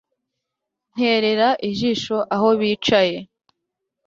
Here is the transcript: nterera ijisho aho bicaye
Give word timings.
nterera 0.93 1.49
ijisho 1.69 2.17
aho 2.35 2.49
bicaye 2.59 3.17